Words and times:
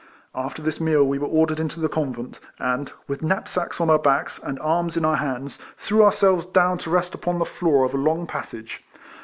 After 0.33 0.63
this 0.63 0.81
meal 0.81 1.03
we 1.03 1.19
were 1.19 1.27
ordered 1.27 1.59
into 1.59 1.79
the 1.79 1.87
convent, 1.87 2.39
and, 2.57 2.91
with 3.07 3.21
knapsacks 3.21 3.79
on 3.79 3.91
our 3.91 3.99
backs, 3.99 4.39
and 4.39 4.59
arms 4.59 4.97
in 4.97 5.05
our 5.05 5.17
hands, 5.17 5.59
threw 5.77 6.03
ourselves 6.03 6.47
down 6.47 6.79
to 6.79 6.89
rest 6.89 7.13
upon 7.13 7.37
the 7.37 7.45
floor 7.45 7.85
of 7.85 7.93
a 7.93 7.97
long 7.97 8.25
passage. 8.25 8.83